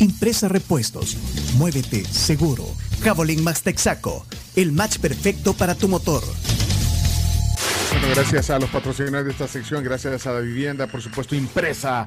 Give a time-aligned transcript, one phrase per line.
[0.00, 1.16] Impresa Repuestos.
[1.56, 2.64] Muévete seguro.
[3.02, 4.26] Javelin Max Texaco.
[4.56, 6.22] El match perfecto para tu motor.
[7.92, 12.06] Bueno, gracias a los patrocinadores de esta sección, gracias a la vivienda, por supuesto, impresa.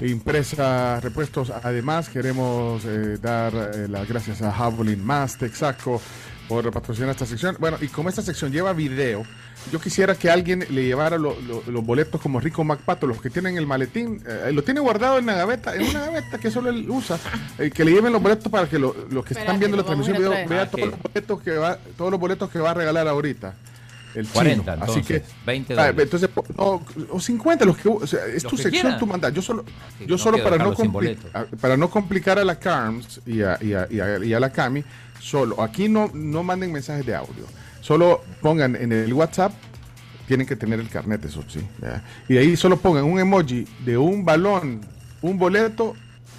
[0.00, 1.50] Impresa Repuestos.
[1.50, 6.02] Además, queremos eh, dar eh, las gracias a Javelin Más Texaco
[6.48, 7.56] por patrocinar esta sección.
[7.58, 9.24] Bueno, y como esta sección lleva video,
[9.70, 13.30] yo quisiera que alguien le llevara lo- lo- los boletos como Rico MacPato, los que
[13.30, 16.68] tienen el maletín, eh, lo tiene guardado en la gaveta, en una gaveta que solo
[16.70, 17.18] él usa,
[17.58, 20.16] eh, que le lleven los boletos para que lo- los que están viendo la transmisión
[20.16, 20.48] ir a vea, traer.
[20.48, 23.54] vea Ah, todos los boletos que va, todos los boletos que va a regalar ahorita.
[24.14, 24.84] El 40, chino.
[24.84, 26.02] Así que entonces, 20 Ah, dólares.
[26.02, 28.98] entonces, no, o 50, los que, o sea, es Los tu que sección, quieran.
[28.98, 29.32] tu mandas.
[29.32, 29.64] Yo solo,
[29.98, 31.28] Sí, yo no solo para no, dejarlo sin compli- boleto.
[31.32, 34.38] a- para no complicar a la CARMS y a, y a- y a- y a
[34.40, 34.84] la CAMI,
[35.22, 37.46] solo, aquí no, no manden mensajes de audio.
[37.80, 39.52] Solo pongan en el WhatsApp,
[40.26, 41.60] tienen que tener el carnet, eso sí.
[41.78, 42.02] ¿verdad?
[42.28, 44.80] Y ahí solo pongan un emoji de un balón,
[45.20, 45.94] un boleto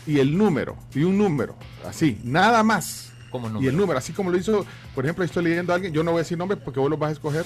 [0.05, 1.55] y el número, y un número,
[1.87, 3.11] así, nada más.
[3.29, 6.03] ¿Cómo Y el número, así como lo hizo, por ejemplo, estoy leyendo a alguien, yo
[6.03, 7.45] no voy a decir nombres porque vos lo vas a escoger.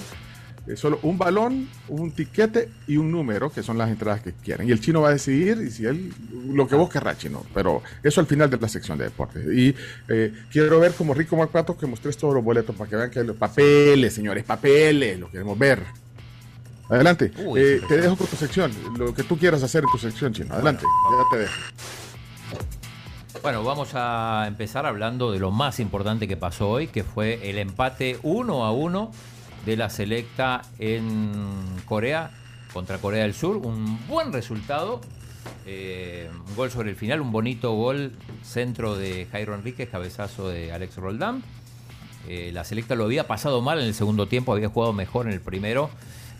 [0.76, 4.68] Solo un balón, un tiquete y un número, que son las entradas que quieren.
[4.68, 6.12] Y el chino va a decidir y si él,
[6.48, 7.44] lo que vos querrás, chino.
[7.54, 9.44] Pero eso al final de la sección de deportes.
[9.52, 9.74] Y
[10.08, 13.20] eh, quiero ver como Rico Marpato que mostres todos los boletos para que vean que
[13.20, 15.82] hay los papeles, señores, papeles, lo queremos ver.
[16.88, 19.98] Adelante, Uy, Eh, te dejo con tu sección, lo que tú quieras hacer en tu
[19.98, 20.54] sección, chino.
[20.54, 21.54] Adelante, ya te dejo.
[23.42, 27.58] Bueno, vamos a empezar hablando de lo más importante que pasó hoy, que fue el
[27.58, 29.10] empate 1 a 1
[29.68, 31.30] de la selecta en
[31.84, 32.30] Corea
[32.72, 33.58] contra Corea del Sur.
[33.58, 35.02] Un buen resultado.
[35.66, 38.12] eh, un gol sobre el final, un bonito gol,
[38.42, 41.42] centro de Jairo Enríquez, cabezazo de Alex Roldán.
[42.26, 45.34] Eh, la selecta lo había pasado mal en el segundo tiempo, había jugado mejor en
[45.34, 45.90] el primero.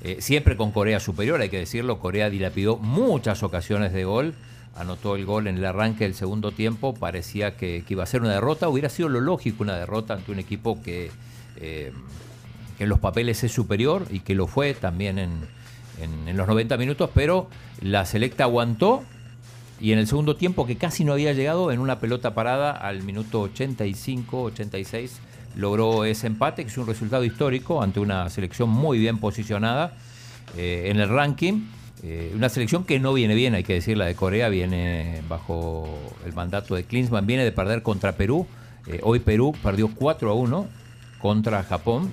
[0.02, 1.98] eh, siempre con Corea superior, hay que decirlo.
[1.98, 4.34] Corea dilapidó muchas ocasiones de gol.
[4.74, 6.94] Anotó el gol en el arranque del segundo tiempo.
[6.94, 8.70] Parecía que, iba a ser una derrota.
[8.70, 11.10] Hubiera sido lo lógico una derrota ante un equipo que,
[12.78, 15.30] que en los papeles es superior y que lo fue también en,
[16.00, 17.10] en- los 90 minutos.
[17.12, 17.48] Pero
[17.82, 19.02] la selecta aguantó
[19.80, 23.02] y en el segundo tiempo, que casi no había llegado, en una pelota parada al
[23.02, 25.20] minuto 85, 86,
[25.56, 29.92] logró ese empate, que es un resultado histórico ante una selección muy bien posicionada
[30.56, 31.62] eh, en el ranking.
[32.02, 35.88] Eh, una selección que no viene bien, hay que decir, la de Corea viene bajo
[36.24, 38.46] el mandato de Klinsmann, viene de perder contra Perú.
[38.86, 40.66] Eh, hoy Perú perdió 4 a 1
[41.18, 42.12] contra Japón.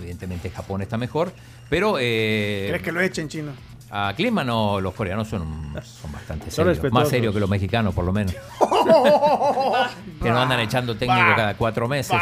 [0.00, 1.32] Evidentemente Japón está mejor,
[1.70, 1.96] pero...
[2.00, 3.52] eh, ¿Crees que lo echen chino?
[3.96, 6.68] a Klinsmann no, los coreanos son, son bastante Son serios.
[6.78, 6.92] respetuosos.
[7.04, 8.34] Más serios que los mexicanos, por lo menos.
[10.22, 12.16] que no andan echando técnico cada cuatro meses.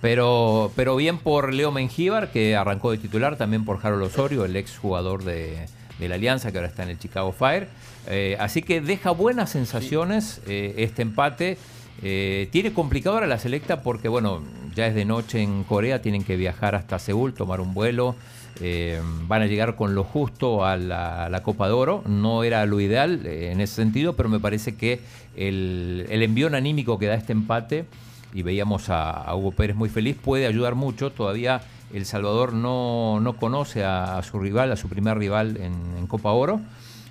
[0.00, 4.56] Pero, pero bien por Leo Mengíbar, que arrancó de titular, también por Harold Osorio, el
[4.56, 5.66] ex jugador de,
[5.98, 7.68] de la Alianza, que ahora está en el Chicago Fire.
[8.08, 11.56] Eh, así que deja buenas sensaciones eh, este empate.
[12.02, 14.42] Eh, tiene complicado ahora la selecta porque, bueno,
[14.74, 18.16] ya es de noche en Corea, tienen que viajar hasta Seúl, tomar un vuelo.
[18.60, 22.02] eh, van a llegar con lo justo a la, Copa de Oro.
[22.06, 25.00] No era lo ideal eh, en ese sentido, pero me parece que
[25.36, 27.86] el, el envión anímico que da este empate,
[28.34, 31.10] y veíamos a, Hugo Pérez muy feliz, puede ayudar mucho.
[31.10, 35.74] Todavía El Salvador no, no conoce a, a su rival, a su primer rival en,
[35.98, 36.60] en Copa Oro.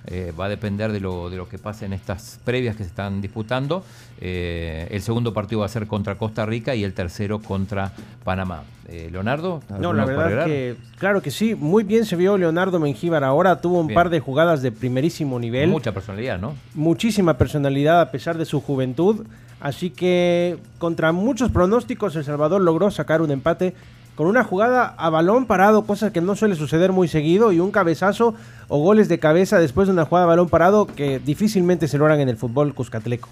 [0.07, 2.89] Eh, va a depender de lo, de lo que pase en estas previas que se
[2.89, 3.83] están disputando.
[4.19, 7.91] Eh, el segundo partido va a ser contra Costa Rica y el tercero contra
[8.23, 8.63] Panamá.
[8.89, 12.79] Eh, Leonardo, No, ¿alguno la verdad que, claro que sí, muy bien se vio Leonardo
[12.79, 13.95] Mengíbar ahora, tuvo un Bien.
[13.95, 16.55] par de jugadas de primerísimo nivel, Mucha personalidad, ¿no?
[16.73, 19.25] muchísima personalidad a pesar de su juventud,
[19.61, 23.75] así que contra muchos pronósticos El Salvador logró sacar un empate
[24.21, 27.71] con una jugada a balón parado, cosa que no suele suceder muy seguido, y un
[27.71, 28.35] cabezazo
[28.67, 32.19] o goles de cabeza después de una jugada a balón parado que difícilmente se logran
[32.19, 33.29] en el fútbol cuscatleco.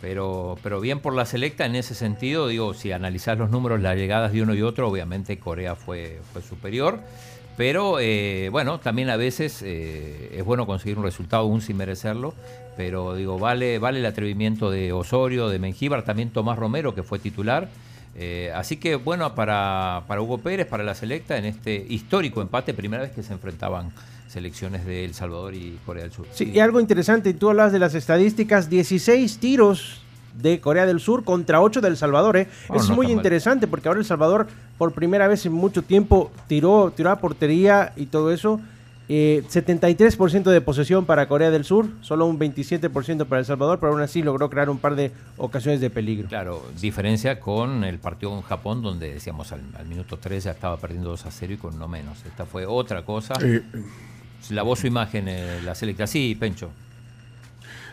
[0.00, 3.98] Pero, pero bien por la selecta en ese sentido, digo, si analizás los números, las
[3.98, 7.00] llegadas de uno y otro, obviamente Corea fue, fue superior.
[7.58, 12.32] Pero eh, bueno, también a veces eh, es bueno conseguir un resultado aún sin merecerlo.
[12.78, 17.18] Pero digo, vale, vale el atrevimiento de Osorio, de Mengíbar, también Tomás Romero, que fue
[17.18, 17.68] titular.
[18.14, 22.74] Eh, así que bueno, para, para Hugo Pérez, para la selecta, en este histórico empate,
[22.74, 23.90] primera vez que se enfrentaban
[24.28, 26.26] selecciones de El Salvador y Corea del Sur.
[26.32, 30.02] Sí, y algo interesante, tú hablas de las estadísticas, 16 tiros
[30.34, 32.36] de Corea del Sur contra 8 del Salvador.
[32.36, 32.48] ¿eh?
[32.68, 34.46] Oh, es no muy interesante porque ahora El Salvador
[34.78, 38.60] por primera vez en mucho tiempo tiró, tiró a portería y todo eso.
[39.08, 43.92] Eh, 73% de posesión para Corea del Sur, solo un 27% para El Salvador, pero
[43.92, 46.28] aún así logró crear un par de ocasiones de peligro.
[46.28, 50.76] Claro, diferencia con el partido con Japón, donde decíamos al, al minuto 3 ya estaba
[50.78, 52.24] perdiendo 2 a 0 y con no menos.
[52.24, 53.34] Esta fue otra cosa.
[53.42, 53.60] Eh,
[54.50, 56.06] Lavó su imagen eh, la selecta.
[56.06, 56.70] Sí, Pencho.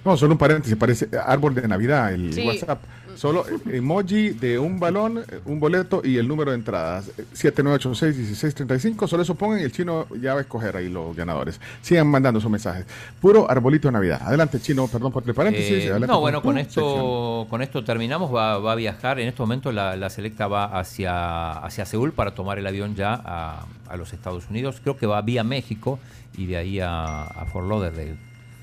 [0.05, 2.45] no, solo un paréntesis, parece árbol de Navidad el Sí.
[2.47, 2.81] WhatsApp.
[3.19, 7.09] Solo emoji de un balón, eh, un boleto y el número de entradas.
[7.17, 9.07] Eh, 7986-1635.
[9.09, 11.59] Solo eso pongan y el chino ya va a escoger ahí los ganadores.
[11.81, 12.85] Sigan mandando sus mensajes.
[13.19, 14.21] Puro arbolito de Navidad.
[14.23, 15.83] Adelante, chino, perdón por el paréntesis.
[15.83, 16.85] Eh, no, bueno, con sección.
[16.85, 18.33] esto, con esto terminamos.
[18.33, 19.19] Va, va a viajar.
[19.19, 23.15] En este momento la, la selecta va hacia, hacia Seúl para tomar el avión ya
[23.21, 24.79] a, a los Estados Unidos.
[24.81, 25.99] Creo que va vía México
[26.37, 28.15] y de ahí a, a Fort Lauderdale.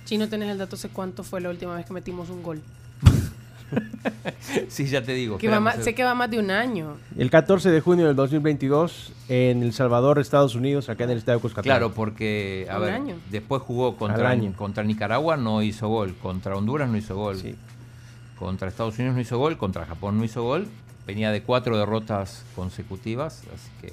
[0.06, 0.78] Chino, ¿tenés el dato?
[0.78, 2.62] Sé cuánto fue la última vez que metimos un gol.
[4.68, 5.38] Sí, ya te digo.
[5.38, 6.96] Que va esperamos, más- sé que va más de un año.
[7.18, 11.40] El 14 de junio del 2022 en El Salvador, Estados Unidos, acá en el Estadio
[11.40, 11.76] Cuscatlán.
[11.78, 13.16] Claro, porque a Un ver, año.
[13.30, 14.52] después jugó contra, año.
[14.56, 16.14] contra Nicaragua, no hizo gol.
[16.22, 17.36] Contra Honduras no hizo gol.
[17.36, 17.54] Sí.
[18.38, 19.56] Contra Estados Unidos no hizo gol.
[19.56, 20.68] Contra Japón no hizo gol.
[21.06, 23.86] Venía de cuatro derrotas consecutivas, así que...
[23.88, 23.92] eh,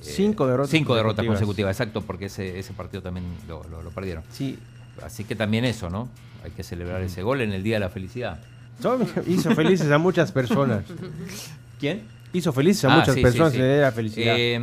[0.00, 1.72] Cinco derrotas Cinco derrotas consecutivas.
[1.74, 4.22] exacto, porque ese, ese partido también lo, lo- lo perdieron.
[4.30, 4.58] Sí.
[5.04, 6.08] Así que también eso, ¿no?
[6.44, 8.38] Hay que celebrar ese gol en el Día de la Felicidad.
[8.80, 10.82] Son- hizo felices a muchas personas.
[11.80, 12.02] ¿Quién?
[12.32, 13.58] Hizo felices a Ah, muchas sí, sí, personas sí.
[13.60, 14.34] de la felicidad.
[14.36, 14.60] Eh,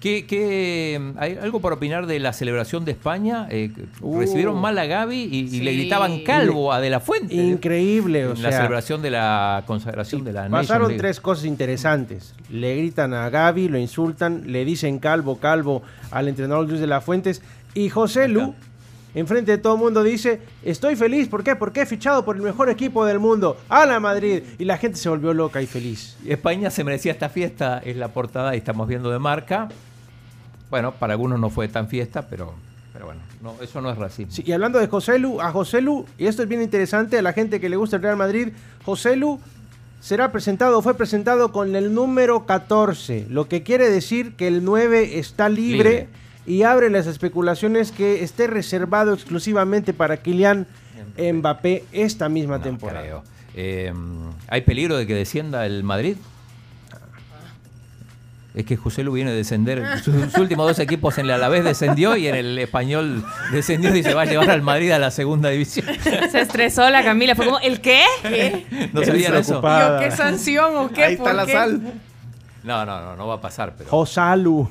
[0.00, 3.46] ¿qué, qué- hay algo para opinar de la celebración de España?
[3.50, 3.70] Eh,
[4.00, 4.20] Uh.
[4.20, 5.78] recibieron mal a Gaby y, y le Sí.
[5.78, 7.34] gritaban calvo a De La Fuente.
[7.34, 11.00] Increíble, o en la sea, celebración de la consagración de la pasaron League.
[11.00, 12.34] tres cosas interesantes.
[12.50, 15.82] Le gritan a Gaby, lo insultan, le dicen calvo, calvo
[16.12, 17.42] al entrenador Luis de la Fuentes
[17.74, 18.54] y José Lu,
[19.14, 21.56] enfrente de todo el mundo, dice, estoy feliz, ¿por qué?
[21.56, 24.42] Porque he fichado por el mejor equipo del mundo, a la Madrid.
[24.58, 26.16] Y la gente se volvió loca y feliz.
[26.26, 29.68] España se merecía esta fiesta, es la portada y estamos viendo de marca.
[30.70, 32.54] Bueno, para algunos no fue tan fiesta, pero,
[32.92, 34.32] pero bueno, no, eso no es racismo.
[34.32, 37.22] Sí, y hablando de José Lu, a José Lu, y esto es bien interesante, a
[37.22, 38.48] la gente que le gusta el Real Madrid,
[38.84, 39.38] José Lu
[40.00, 45.18] será presentado, fue presentado con el número 14, lo que quiere decir que el 9
[45.18, 46.08] está libre, Libre.
[46.46, 50.66] Y abre las especulaciones que esté reservado exclusivamente para Kylian
[51.18, 53.00] Mbappé esta misma No temporada.
[53.02, 53.22] creo.
[53.54, 53.92] Eh,
[54.48, 56.16] ¿Hay peligro de que descienda el Madrid?
[58.54, 59.82] Es que José Lu viene a descender.
[60.02, 64.02] Sus, sus últimos dos equipos en el Alavés descendió y en el español descendió y
[64.02, 65.86] se va a llevar al Madrid a la segunda división.
[66.30, 67.34] Se estresó la Camila.
[67.34, 68.02] Fue como, ¿el qué?
[68.22, 68.90] ¿Qué?
[68.92, 69.62] ¿No sabían eso?
[69.62, 71.04] Yo, ¿qué sanción o qué?
[71.04, 71.52] Ahí está ¿Por la qué?
[71.52, 71.80] sal.
[72.62, 73.72] No, no, no, no va a pasar.
[73.76, 73.88] Pero...
[73.88, 74.68] Josalu.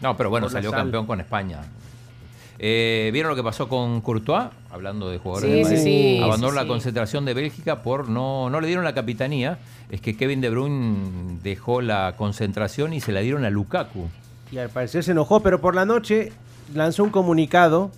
[0.00, 0.80] No, pero bueno, la salió sal.
[0.80, 1.60] campeón con España.
[2.58, 4.48] Eh, ¿Vieron lo que pasó con Courtois?
[4.70, 5.78] Hablando de jugadores Sí, de Madrid.
[5.82, 6.68] sí, Abandonó sí, la sí.
[6.68, 9.58] concentración de Bélgica por no, no le dieron la capitanía.
[9.90, 14.08] Es que Kevin De Bruyne dejó la concentración y se la dieron a Lukaku.
[14.52, 16.32] Y al parecer se enojó, pero por la noche
[16.74, 17.90] lanzó un comunicado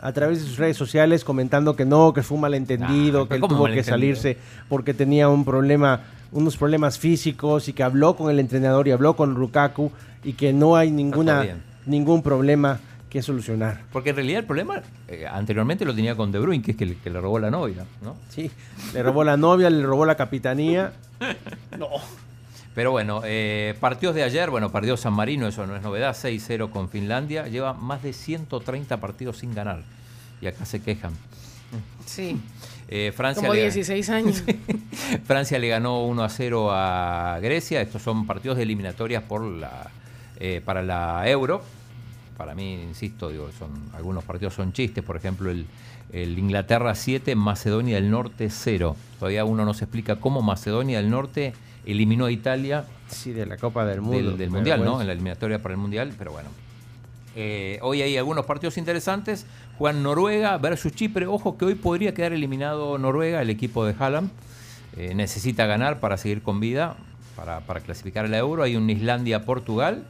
[0.00, 3.34] a través de sus redes sociales comentando que no, que fue un malentendido, Ah, que
[3.34, 4.38] él ¿cómo tuvo que salirse
[4.68, 6.00] porque tenía un problema,
[6.32, 9.90] unos problemas físicos y que habló con el entrenador y habló con Lukaku
[10.24, 11.46] y que no hay ninguna
[11.86, 12.78] ningún problema
[13.08, 13.80] que solucionar.
[13.92, 16.86] Porque en realidad el problema eh, anteriormente lo tenía con De Bruyne, que es que
[16.86, 18.16] le, que le robó la novia, ¿no?
[18.28, 18.50] Sí,
[18.92, 20.92] le robó la novia, le robó la capitanía.
[22.74, 26.70] Pero bueno, eh, partidos de ayer, bueno, perdió San Marino, eso no es novedad, 6-0
[26.70, 29.82] con Finlandia, lleva más de 130 partidos sin ganar.
[30.40, 31.12] Y acá se quejan.
[32.06, 32.40] Sí,
[32.90, 34.42] Eh, Francia, como le, 16 años.
[35.26, 37.82] Francia le ganó 1 a 0 a Grecia.
[37.82, 39.90] Estos son partidos de eliminatorias por la,
[40.40, 41.62] eh, para la Euro.
[42.38, 45.04] Para mí, insisto, digo, son, algunos partidos son chistes.
[45.04, 45.66] Por ejemplo, el,
[46.12, 48.96] el Inglaterra 7, Macedonia del Norte 0.
[49.18, 51.52] Todavía uno no se explica cómo Macedonia del Norte
[51.84, 54.30] eliminó a Italia Sí, de la Copa del Mundo.
[54.30, 55.00] del, del Mundial, ¿no?
[55.00, 56.48] En la eliminatoria para el Mundial, pero bueno.
[57.36, 59.46] Eh, hoy hay algunos partidos interesantes.
[59.78, 61.26] Juegan Noruega versus Chipre.
[61.26, 64.30] Ojo que hoy podría quedar eliminado Noruega, el equipo de Haaland.
[64.96, 66.96] Eh, necesita ganar para seguir con vida,
[67.36, 68.62] para, para clasificar a la Euro.
[68.62, 70.04] Hay un Islandia-Portugal.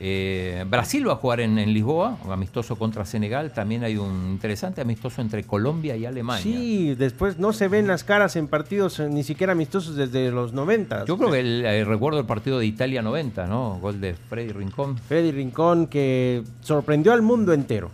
[0.00, 3.52] Eh, Brasil va a jugar en, en Lisboa, un amistoso contra Senegal.
[3.52, 6.42] También hay un interesante amistoso entre Colombia y Alemania.
[6.42, 10.52] Sí, después no se ven las caras en partidos eh, ni siquiera amistosos desde los
[10.52, 11.04] 90.
[11.04, 13.78] Yo creo que el, eh, recuerdo el partido de Italia 90, ¿no?
[13.80, 14.98] Gol de Freddy Rincón.
[14.98, 17.90] Freddy Rincón que sorprendió al mundo entero.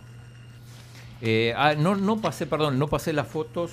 [1.21, 3.71] Eh, ah, no, no pasé, perdón, no pasé las fotos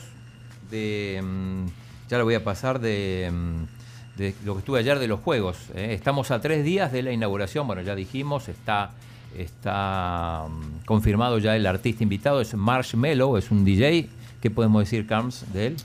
[0.70, 1.20] de.
[1.22, 1.66] mm,
[2.10, 3.77] ya lo voy a pasar de, mm,
[4.18, 5.56] de lo que estuve ayer de los juegos.
[5.74, 5.94] eh.
[5.94, 7.66] Estamos a tres días de la inauguración.
[7.66, 8.90] Bueno, ya dijimos, está,
[9.36, 12.40] está mm, confirmado ya el artista invitado.
[12.40, 14.08] Es Marshmello, es un DJ.
[14.42, 15.76] ¿Qué podemos decir, Carms, de él?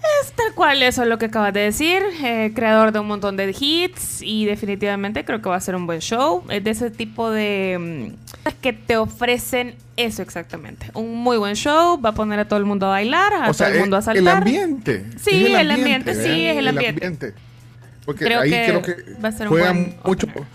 [0.00, 2.02] Pues tal cual, eso es lo que acabas de decir.
[2.24, 5.86] eh, creador de un montón de hits y definitivamente creo que va a ser un
[5.86, 6.42] buen show.
[6.48, 8.14] Es de ese tipo de...
[8.62, 10.90] que te ofrecen eso exactamente.
[10.94, 13.52] Un muy buen show, va a poner a todo el mundo a bailar, a O
[13.52, 14.22] sea, todo el mundo a eh, saltar.
[14.22, 15.04] el ambiente.
[15.18, 17.34] Sí, el ambiente, sí, es el ambiente.
[18.06, 20.48] Porque Creo ahí que creo que va a ser un juegan buen mucho, opener.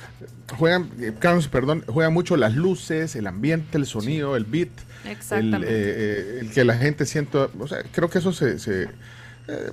[0.57, 4.69] juegan, eh, Carlos, perdón, juegan mucho las luces, el ambiente, el sonido, el beat,
[5.05, 5.67] el, Exactamente.
[5.67, 8.87] eh, eh, el que la gente sienta, o sea, creo que eso se, se,
[9.47, 9.71] eh,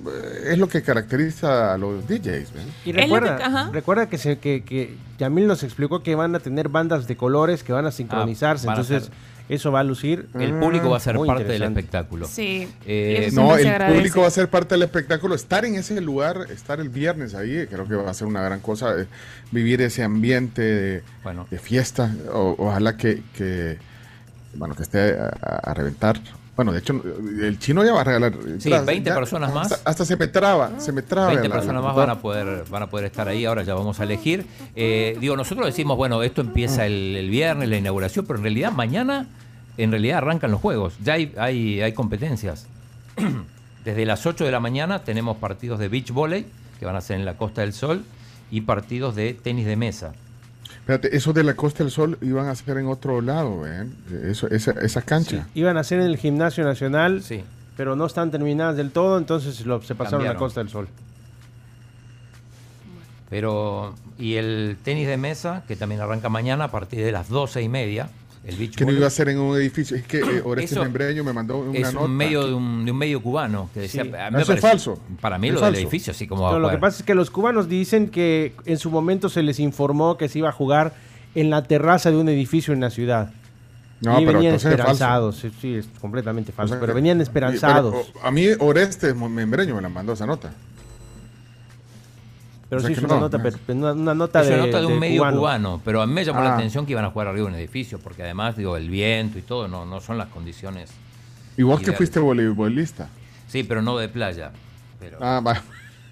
[0.51, 2.53] es lo que caracteriza a los DJs.
[2.53, 2.65] ¿ven?
[2.85, 3.69] Y recuerda, que- ajá.
[3.73, 7.63] recuerda que, se, que, que Yamil nos explicó que van a tener bandas de colores
[7.63, 8.67] que van a sincronizarse.
[8.67, 9.11] Ah, van a entonces,
[9.47, 10.27] eso va a lucir.
[10.33, 12.25] El público va a ser Muy parte del espectáculo.
[12.27, 12.67] Sí.
[12.85, 13.95] Eh, No, el agradece.
[13.97, 17.55] público va a ser parte del espectáculo, estar en ese lugar, estar el viernes ahí,
[17.55, 19.05] eh, creo que va a ser una gran cosa, eh,
[19.51, 21.45] vivir ese ambiente de, Bueno.
[21.51, 23.77] de fiesta, o- ojalá que, que,
[24.55, 26.19] bueno, que esté a reventar.
[26.55, 27.01] Bueno, de hecho,
[27.41, 28.33] el chino ya va a regalar.
[28.33, 29.71] Sí, entradas, 20 ya, personas más.
[29.73, 31.27] Hasta, hasta se me traba, se me traba.
[31.27, 33.73] 20 la- la personas más van a poder van a poder estar ahí, ahora ya
[33.73, 34.45] vamos a elegir.
[34.75, 38.71] Eh, digo, nosotros decimos, bueno, esto empieza el, el viernes, la inauguración, pero en realidad
[38.71, 39.27] mañana,
[39.77, 42.67] en realidad arrancan los juegos, ya hay, hay, hay competencias.
[43.83, 46.45] Desde las 8 de la mañana tenemos partidos de beach volley,
[46.79, 48.03] que van a ser en la Costa del Sol,
[48.49, 50.13] y partidos de tenis de mesa.
[50.85, 53.95] Espérate, eso de la Costa del Sol iban a ser en otro lado, ¿ven?
[54.29, 55.47] Eso, esa, esa cancha.
[55.55, 57.43] Iban a ser en el Gimnasio Nacional, Sí.
[57.75, 60.39] pero no están terminadas del todo, entonces lo, se pasaron a Cambiaron.
[60.39, 60.87] Costa del Sol.
[63.29, 67.63] Pero, y el tenis de mesa, que también arranca mañana a partir de las 12
[67.63, 68.09] y media,
[68.45, 69.97] el beach Que no iba a ser en un edificio.
[69.97, 72.05] Es que eh, Oreste Eso Membreño me mandó una es nota.
[72.05, 74.11] un medio de un, de un medio cubano que decía Sí.
[74.15, 74.99] a mí me Eso es falso.
[75.21, 77.67] para mí Es lo del edificio así como lo que pasa es que los cubanos
[77.69, 80.93] dicen que en su momento se les informó que se iba a jugar
[81.33, 83.31] en la terraza de un edificio en la ciudad.
[84.01, 85.37] No, y pero venían entonces es esperanzados.
[85.37, 86.73] Sí, sí, es completamente O falso.
[86.73, 87.93] sea pero venían esperanzados.
[88.11, 90.51] pero, o- a mí Oreste Membreño me la mandó esa nota.
[92.69, 94.47] Pero O sea sí es una, no, nota, no per- es- una, una nota es
[94.47, 95.37] de, una nota de un de medio cubano.
[95.37, 95.81] cubano.
[95.85, 96.55] pero a mí me llamó la Ah.
[96.55, 99.43] atención que iban a jugar arriba de un edificio, porque además, digo, el viento y
[99.43, 100.89] todo no, no son las condiciones.
[101.57, 103.07] Y vos que fuiste voleibolista.
[103.47, 104.51] Sí, pero no de playa.
[104.99, 105.61] Pero, Ah, va.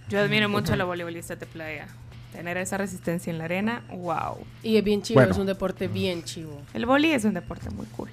[0.10, 1.88] Yo admiro mucho a los voleibolistas de playa.
[2.32, 4.38] Tener esa resistencia en la arena, wow.
[4.64, 5.32] Y es bien chivo, Bueno.
[5.32, 6.62] es un deporte bien chivo.
[6.74, 8.10] El boli es un deporte muy cool.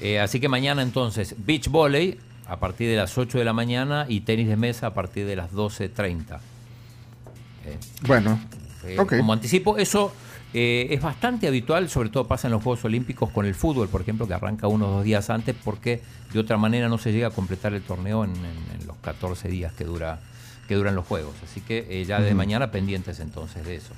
[0.00, 4.06] eh, así que mañana entonces, beach volley a partir de las 8 de la mañana
[4.08, 6.38] y tenis de mesa a partir de las 12.30.
[8.06, 8.38] Bueno,
[8.84, 8.96] Eh.
[9.18, 10.12] Como anticipo, eso
[10.54, 14.00] eh, es bastante habitual, sobre todo pasa en los Juegos Olímpicos con el fútbol, por
[14.00, 16.00] ejemplo, que arranca unos dos días antes, porque
[16.32, 19.48] de otra manera no se llega a completar el torneo en, en- en los 14
[19.48, 20.20] días que dura
[20.68, 21.34] que duran los Juegos.
[21.44, 23.92] Así que eh, ya de mañana pendientes entonces de eso.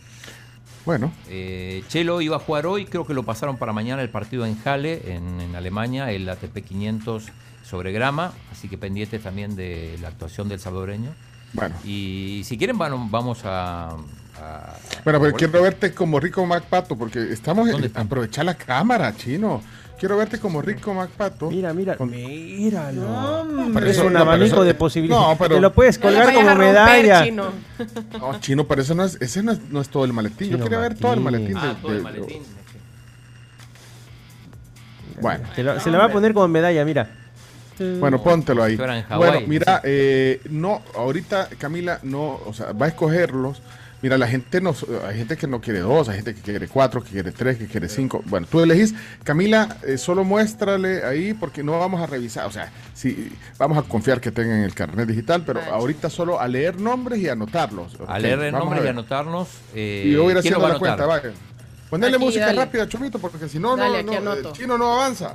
[0.86, 4.46] Bueno, Eh, Chelo iba a jugar hoy, creo que lo pasaron para mañana el partido
[4.46, 7.24] en Halle, en, en Alemania, el ATP 500
[7.68, 11.10] sobre grama, así que pendientes también de la actuación del salvadoreño.
[11.52, 11.74] Bueno.
[11.84, 13.88] Y si quieren, van- vamos a...
[13.90, 18.54] a- Bueno, pero a- quiero verte como Rico MacPato, porque estamos ¿Dónde en aprovechar la
[18.54, 19.62] cámara, chino.
[19.98, 21.50] Quiero verte como Rico MacPato.
[21.50, 23.44] Mira, mira, Con- míralo.
[23.84, 25.26] Es un no, abanico eso- de posibilidades.
[25.28, 27.24] No, pero- Te lo puedes colgar como romper, medalla.
[27.24, 27.44] chino.
[28.18, 30.50] No, chino, pero eso no es, ese no es, no es todo el maletín.
[30.50, 31.52] Yo quería ver todo el maletín.
[31.54, 32.42] de- Ah, todo el de-.
[35.20, 37.10] Bueno, Se, lo- se le va a poner como medalla, mira.
[37.98, 38.76] Bueno, póntelo ahí.
[38.76, 43.62] Hawái, Bueno, mira, eh, no, ahorita Camila no, o sea, va a escogerlos.
[44.02, 44.74] Mira, la gente no,
[45.06, 47.66] hay gente que no quiere dos, hay gente que quiere cuatro, que quiere tres, que
[47.66, 48.22] quiere cinco.
[48.24, 48.94] Bueno, tú elegís,
[49.24, 53.82] Camila, eh, solo muéstrale ahí porque no vamos a revisar, o sea, sí, vamos a
[53.82, 55.72] confiar que tengan el carnet digital, pero Vale.
[55.72, 57.98] ahorita solo a leer nombres y anotarlos.
[58.08, 59.48] A leer el vamos nombre a y anotarnos.
[59.74, 61.32] eh, Y yo voy a ir ¿quién lo haciendo la cuenta, vaya.
[61.90, 62.58] Ponerle Aquí, música dale.
[62.58, 64.52] rápida, Chomito, porque si no, no, Dale, aquí no.
[64.52, 65.34] Chino no avanza.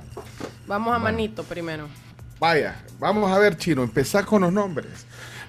[0.65, 1.87] Vamos a manito primero.
[2.39, 4.87] Vaya, vamos a ver, Chino, empezar con los nombres.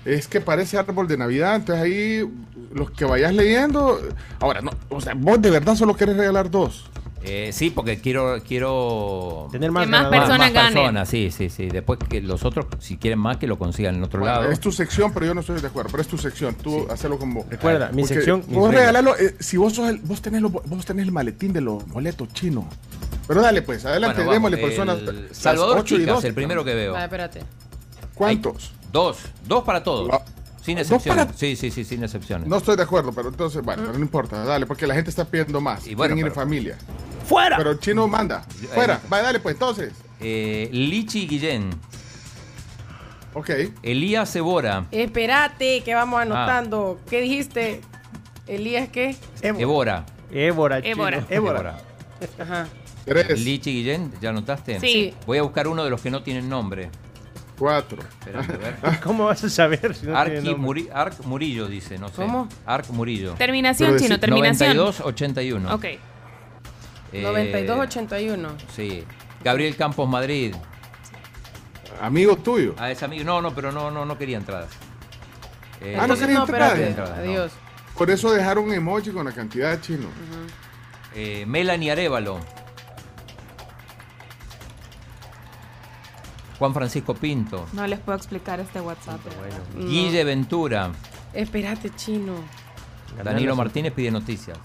[0.04, 2.30] Es que parece árbol de Navidad, entonces ahí
[2.72, 4.00] los que vayas leyendo.
[4.38, 6.88] Ahora, no, o sea, vos de verdad solo querés regalar dos.
[7.28, 10.74] Eh, sí, porque quiero quiero Tener más, Que más personas ganen.
[10.74, 11.66] personas, sí, sí, sí.
[11.66, 14.52] Después que los otros, si quieren más, que lo consigan en otro Bueno, lado.
[14.52, 15.90] es tu sección, pero yo no estoy de acuerdo.
[15.90, 17.44] Pero es tu sección, tú hacelo como.
[17.50, 18.74] Recuerda, mi Porque sección, Vos reglas.
[18.74, 21.84] regalalo, eh, si vos sos el, vos tenés bo- vos tenés el maletín de los
[21.88, 22.66] boletos chinos.
[23.26, 25.36] Pero dale, pues, adelante, Bueno, vamos, démosle personas.
[25.36, 26.24] Salvador ocho y Chicas, dos.
[26.24, 26.92] el primero que veo.
[26.92, 27.42] Vale, espérate.
[28.14, 28.72] ¿Cuántos?
[28.92, 30.08] Dos, dos para todos.
[30.12, 30.22] Ah,
[30.62, 31.26] Sin ¿dos excepciones.
[31.26, 32.48] para- Sí, sí, sí, sin excepciones.
[32.48, 35.24] No estoy de acuerdo, pero entonces, bueno, pero no importa, dale, porque la gente está
[35.24, 35.86] pidiendo más.
[35.86, 36.78] Y bueno, Quieren ir en familia.
[37.26, 37.56] ¡Fuera!
[37.56, 38.44] Pero el chino manda.
[38.62, 39.00] Eh, Fuera.
[39.08, 39.92] Vaya, dale, pues entonces.
[40.20, 41.70] Eh, Lichi Guillén,
[43.34, 43.50] Ok.
[43.82, 46.98] Elías Ebora, Espérate, que vamos anotando.
[47.10, 47.82] ¿Qué dijiste?
[48.46, 49.14] Elías, ¿qué?
[49.42, 50.94] Ebora, Évora, chino.
[50.94, 51.26] Évora.
[51.28, 51.78] Évora.
[52.38, 52.66] Ajá.
[53.06, 53.40] Tres.
[53.40, 54.78] Lichi Guillén, ¿ya notaste?
[54.80, 55.14] Sí.
[55.26, 56.90] Voy a buscar uno de los que no tienen nombre.
[57.58, 58.02] Cuatro.
[58.02, 58.56] Espérate, a
[58.90, 59.00] ver.
[59.02, 60.56] ¿Cómo vas a saber si no tiene Arqui nombre?
[60.56, 62.16] Muri- Arc Murillo dice, no sé.
[62.16, 62.48] ¿Cómo?
[62.66, 63.32] Arc Murillo.
[63.34, 64.76] Terminación, Pero chino, terminación.
[64.76, 65.72] 92-81.
[65.74, 65.84] Ok.
[65.84, 65.98] Eh,
[67.24, 68.48] 92-81.
[68.74, 69.04] Sí.
[69.42, 70.54] Gabriel Campos Madrid.
[72.00, 72.74] Amigo tuyo.
[72.78, 73.24] Ah, es amigo.
[73.24, 74.68] No, no, pero no, no, no quería entradas.
[75.80, 76.62] Eh, Ah, no quería no, entrar.
[76.72, 76.88] espérate.
[76.88, 77.22] Entrada, no.
[77.22, 77.52] Adiós.
[77.96, 80.08] Por eso dejaron un emoji con la cantidad de chino.
[81.14, 82.38] eh, Melanie Arevalo.
[86.58, 87.66] Juan Francisco Pinto.
[87.72, 89.20] No les puedo explicar este WhatsApp.
[89.38, 90.90] Bueno, Guille Ventura.
[91.34, 92.34] Espérate, chino.
[93.22, 94.58] Danilo Martínez pide noticias.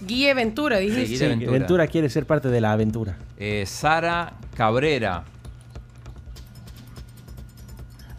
[0.00, 1.06] Guille Ventura, dijiste.
[1.06, 1.52] Sí, Sí, Ventura.
[1.52, 1.86] Ventura.
[1.86, 3.16] quiere ser parte de la aventura.
[3.36, 5.24] Eh, Sara Cabrera.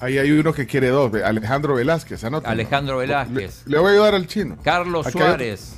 [0.01, 1.11] Ahí hay uno que quiere dos.
[1.23, 2.23] Alejandro Velázquez.
[2.23, 2.51] anótenlo.
[2.51, 3.63] Alejandro Velázquez.
[3.65, 4.57] Le, le voy a ayudar al chino.
[4.63, 5.07] Carlos.
[5.11, 5.75] Suárez.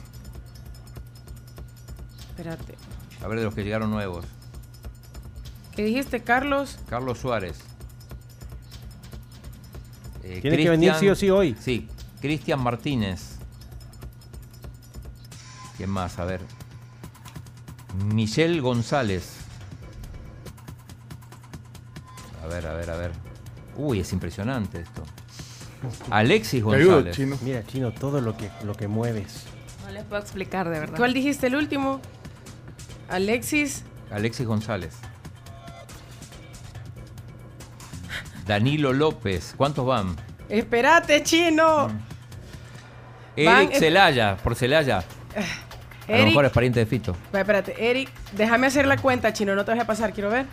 [2.30, 2.75] Espérate.
[3.24, 4.25] A ver de los que llegaron nuevos.
[5.75, 6.78] ¿Qué dijiste, Carlos?
[6.90, 7.58] Carlos Suárez.
[10.24, 11.56] Eh, Tiene que venir Cristian- sí o sí hoy.
[11.60, 11.88] Sí,
[12.20, 13.38] Cristian Martínez.
[15.78, 16.20] ¿Quién más?
[16.20, 16.42] A ver.
[18.13, 19.38] Michelle González.
[22.44, 23.12] A ver, a ver, a ver.
[23.78, 25.04] Uy, es impresionante esto.
[26.12, 27.16] Alexis ayudo, González.
[27.16, 27.38] chino.
[27.42, 29.46] Mira, Chino, todo lo que, lo que mueves.
[29.86, 30.98] No les puedo explicar de verdad.
[30.98, 32.00] ¿Cuál dijiste el último?
[33.10, 33.84] Alexis.
[34.12, 34.94] Alexis González.
[38.51, 39.53] Danilo López.
[39.55, 40.13] ¿Cuántos van?
[40.50, 41.88] Espérate, chino.
[41.88, 42.00] Mm.
[43.38, 45.05] Eric Celaya, por Celaya.
[46.10, 47.15] A lo mejor es pariente de Fito.
[47.31, 50.48] Espérate, Eric, déjame hacer la cuenta, chino, no te vas a pasar, quiero ver.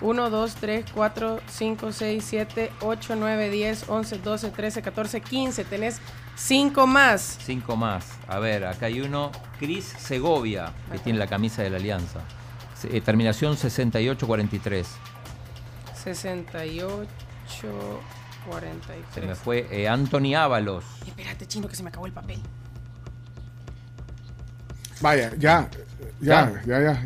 [0.00, 5.64] 1, 2, 3, 4, 5, 6, 7, 8, 9, 10, 11, 12, 13, 14, 15.
[5.64, 6.00] Tenés
[6.36, 7.38] 5 más.
[7.42, 8.06] Cinco más.
[8.26, 9.30] A ver, acá hay uno.
[9.58, 12.20] Cris Segovia, que tiene la camisa de la Alianza.
[12.90, 14.86] Eh, terminación 68-43.
[15.94, 17.08] 68,
[17.48, 17.72] Se me
[18.46, 19.38] 43.
[19.38, 20.84] fue eh, Anthony Ábalos.
[21.06, 22.40] Espérate, chino, que se me acabó el papel.
[25.00, 25.68] Vaya, ya.
[26.20, 27.02] Ya, ya, ya.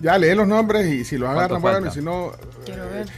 [0.00, 2.32] Ya, lee los nombres y si los agarran, ¿Cuánto bueno, y si no.
[2.64, 3.08] Quiero ver.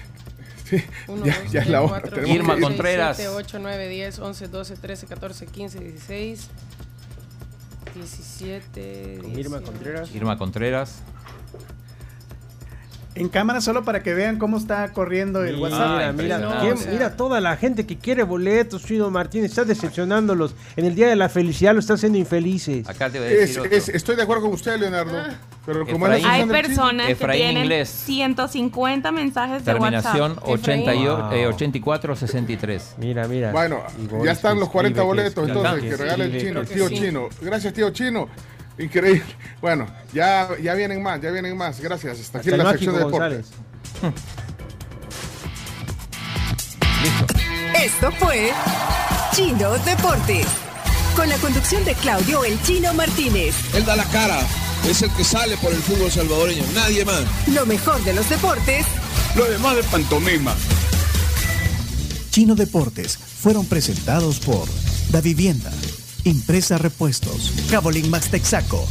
[0.65, 2.01] Sí, 1, ya, 2, ya es 3, la hora.
[2.01, 2.63] 4, tenemos Irma ir.
[2.63, 3.17] Contreras.
[3.17, 6.49] 7, 8, 9, 10, 11, 12, 13, 14, 15, 16,
[7.95, 9.19] 17.
[9.23, 9.65] Con Irma 18.
[9.65, 10.15] Contreras.
[10.15, 11.03] Irma Contreras.
[13.19, 15.91] En cámara solo para que vean cómo está corriendo el WhatsApp.
[15.97, 16.57] mira, impresionante.
[16.61, 20.55] ¿quién- o sea- mira toda la gente que quiere boletos, Chino Martínez, está decepcionándolos.
[20.77, 22.89] En el Día de la Felicidad lo está haciendo infelices.
[22.89, 23.73] Acá te voy a Es- decir otro.
[23.73, 25.19] es- estoy de acuerdo con usted, Leonardo.
[25.19, 25.35] Ah.
[25.67, 26.25] Pero como Efraín.
[26.25, 27.89] Hay personas que Efraín tienen Inglés.
[27.91, 30.49] 150 mensajes de Terminación WhatsApp.
[30.49, 31.33] 88, Wow.
[31.33, 32.95] eh, 84-63.
[32.99, 33.53] Mira, mira.
[33.53, 33.83] Bueno,
[34.25, 36.95] ya están los 40 escribe, boletos, entonces, que regale el chino, tío sí.
[36.95, 37.29] chino.
[37.43, 38.29] Gracias, tío chino.
[38.79, 39.25] Increíble.
[39.61, 41.81] Bueno, ya, ya vienen más, ya vienen más.
[41.81, 42.21] Gracias.
[42.21, 43.47] Hasta aquí Hasta el la sección de deportes.
[47.83, 48.51] Esto fue
[49.33, 50.47] Chino Deportes.
[51.15, 53.55] Con la conducción de Claudio El Chino Martínez.
[53.75, 54.41] Él da la cara,
[54.89, 57.25] es el que sale por el fútbol salvadoreño, nadie más.
[57.49, 58.87] Lo mejor de los deportes
[59.37, 60.55] Lo demás de pantomima.
[62.31, 64.69] Chino Deportes fueron presentados por
[65.11, 65.71] Da Vivienda,
[66.29, 68.87] Impresa Repuestos, Cabolín Max Texaco,